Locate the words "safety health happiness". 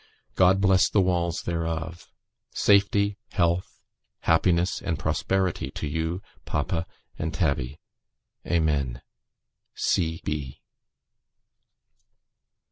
2.49-4.81